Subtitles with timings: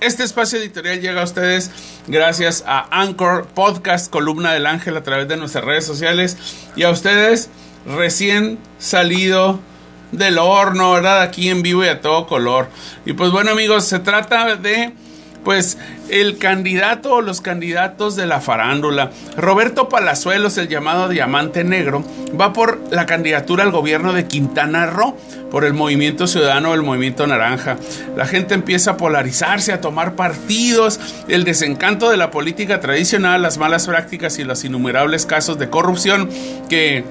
[0.00, 1.72] Este espacio editorial llega a ustedes
[2.06, 6.36] gracias a Anchor Podcast, Columna del Ángel a través de nuestras redes sociales
[6.76, 7.50] y a ustedes
[7.84, 9.58] recién salido
[10.12, 11.22] del horno, ¿verdad?
[11.22, 12.68] Aquí en vivo y a todo color.
[13.06, 14.94] Y pues bueno amigos, se trata de
[15.44, 15.78] pues
[16.10, 19.10] el candidato o los candidatos de la farándula.
[19.36, 22.04] Roberto Palazuelos, el llamado Diamante Negro,
[22.38, 25.16] va por la candidatura al gobierno de Quintana Roo
[25.50, 27.76] por el movimiento ciudadano el movimiento naranja.
[28.16, 33.58] La gente empieza a polarizarse, a tomar partidos, el desencanto de la política tradicional, las
[33.58, 36.28] malas prácticas y los innumerables casos de corrupción
[36.68, 37.04] que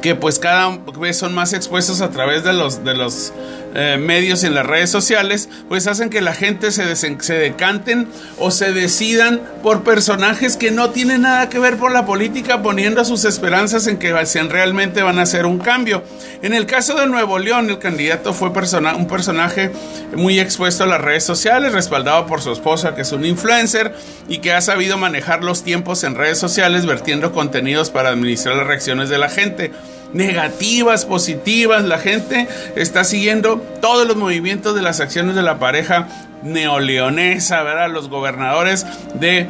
[0.00, 3.32] que pues cada vez son más expuestos a través de los, de los
[3.74, 8.50] eh, medios en las redes sociales, pues hacen que la gente se, se decanten o
[8.50, 13.24] se decidan por personajes que no tienen nada que ver con la política, poniendo sus
[13.24, 14.12] esperanzas en que
[14.48, 16.02] realmente van a hacer un cambio.
[16.42, 19.70] En el caso de Nuevo León, el candidato fue persona un personaje
[20.16, 23.94] muy expuesto a las redes sociales, respaldado por su esposa, que es un influencer
[24.28, 28.66] y que ha sabido manejar los tiempos en redes sociales, vertiendo contenidos para administrar las
[28.66, 29.70] reacciones de la gente
[30.12, 31.84] negativas, positivas.
[31.84, 36.08] La gente está siguiendo todos los movimientos de las acciones de la pareja
[36.42, 37.90] neoleonesa, ¿verdad?
[37.90, 39.46] Los gobernadores de,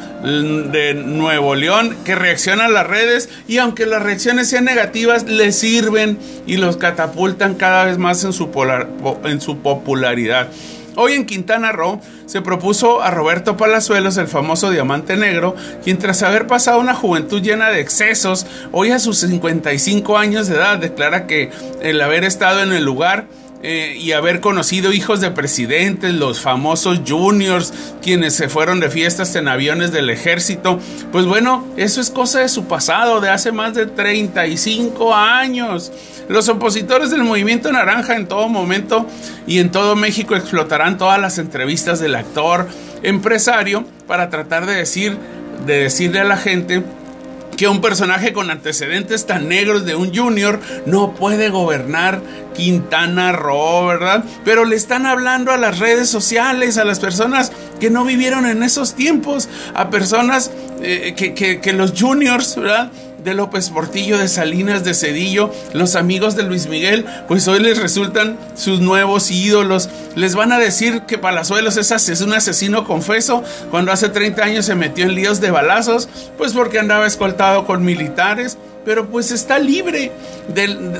[1.05, 6.19] Nuevo León que reaccionan a las redes y aunque las reacciones sean negativas, les sirven
[6.47, 10.49] y los catapultan cada vez más en su popularidad.
[10.97, 16.23] Hoy en Quintana Roo se propuso a Roberto Palazuelos, el famoso diamante negro, quien tras
[16.23, 21.27] haber pasado una juventud llena de excesos, hoy a sus 55 años de edad declara
[21.27, 23.27] que el haber estado en el lugar
[23.63, 29.35] eh, y haber conocido hijos de presidentes, los famosos juniors, quienes se fueron de fiestas
[29.37, 30.79] en aviones del ejército,
[31.13, 35.93] pues bueno, eso es cosa de su pasado, de hace más de 35 años.
[36.29, 39.07] Los opositores del movimiento naranja en todo momento
[39.47, 42.67] y en todo México explotarán todas las entrevistas del actor
[43.03, 45.19] empresario para tratar de decir,
[45.67, 46.83] de decirle a la gente
[47.61, 52.23] que un personaje con antecedentes tan negros de un junior no puede gobernar
[52.55, 54.25] Quintana Roo, ¿verdad?
[54.47, 58.63] Pero le están hablando a las redes sociales, a las personas que no vivieron en
[58.63, 62.91] esos tiempos, a personas eh, que, que los juniors, ¿verdad?
[63.25, 67.79] De López Portillo, de Salinas, de Cedillo, los amigos de Luis Miguel, pues hoy les
[67.79, 69.89] resultan sus nuevos ídolos.
[70.15, 74.75] Les van a decir que Palazuelos es, un asesino confeso cuando hace 30 años se
[74.75, 78.59] metió en líos de balazos, pues porque andaba escoltado con militares.
[78.83, 80.11] Pero pues está libre,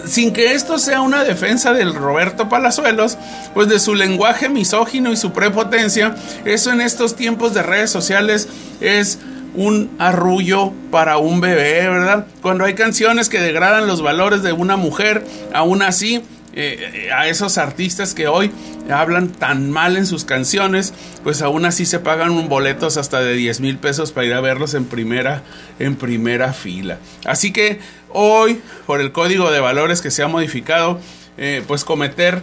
[0.05, 3.17] sin que esto sea una defensa del Roberto Palazuelos,
[3.55, 6.15] pues de su lenguaje misógino y su prepotencia,
[6.45, 8.49] eso en estos tiempos de redes sociales
[8.83, 9.19] es
[9.55, 12.27] un arrullo para un bebé, ¿verdad?
[12.43, 16.23] Cuando hay canciones que degradan los valores de una mujer, aún así,
[16.53, 18.51] eh, a esos artistas que hoy
[18.91, 23.35] hablan tan mal en sus canciones, pues aún así se pagan un boletos hasta de
[23.35, 25.43] 10 mil pesos para ir a verlos en primera,
[25.79, 26.99] en primera fila.
[27.25, 27.79] Así que
[28.09, 30.99] hoy, por el código de valores que se ha modificado,
[31.39, 32.43] eh, pues cometer,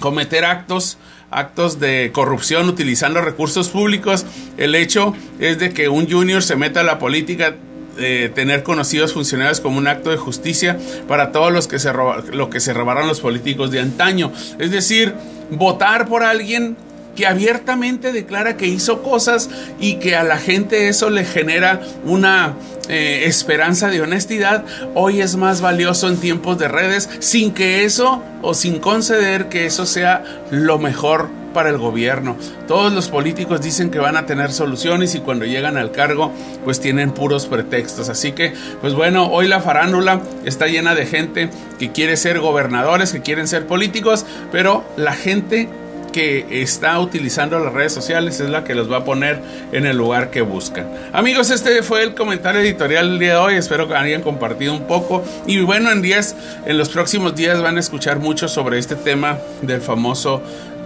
[0.00, 0.98] cometer actos
[1.30, 4.26] actos de corrupción utilizando recursos públicos.
[4.56, 7.56] El hecho es de que un junior se meta a la política
[7.96, 10.78] de tener conocidos funcionarios como un acto de justicia
[11.08, 14.32] para todos los que se lo que se robaron los políticos de antaño.
[14.58, 15.14] Es decir,
[15.50, 16.76] votar por alguien
[17.16, 19.50] que abiertamente declara que hizo cosas
[19.80, 22.54] y que a la gente eso le genera una
[22.88, 28.22] eh, esperanza de honestidad, hoy es más valioso en tiempos de redes sin que eso
[28.42, 32.36] o sin conceder que eso sea lo mejor para el gobierno.
[32.68, 36.30] Todos los políticos dicen que van a tener soluciones y cuando llegan al cargo
[36.64, 38.10] pues tienen puros pretextos.
[38.10, 38.52] Así que
[38.82, 41.48] pues bueno, hoy la farándula está llena de gente
[41.78, 45.70] que quiere ser gobernadores, que quieren ser políticos, pero la gente
[46.16, 49.38] que está utilizando las redes sociales es la que los va a poner
[49.70, 50.88] en el lugar que buscan.
[51.12, 53.54] Amigos, este fue el comentario editorial del día de hoy.
[53.56, 55.22] Espero que hayan compartido un poco.
[55.46, 56.34] Y bueno, en días,
[56.64, 60.40] en los próximos días van a escuchar mucho sobre este tema del famoso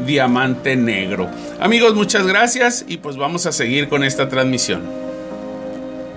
[0.04, 1.30] diamante negro.
[1.60, 4.99] Amigos, muchas gracias y pues vamos a seguir con esta transmisión.